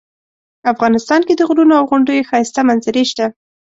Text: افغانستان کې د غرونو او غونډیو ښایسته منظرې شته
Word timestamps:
افغانستان 0.73 1.21
کې 1.27 1.33
د 1.35 1.41
غرونو 1.49 1.73
او 1.79 1.85
غونډیو 1.89 2.27
ښایسته 2.29 2.61
منظرې 2.69 3.03
شته 3.11 3.25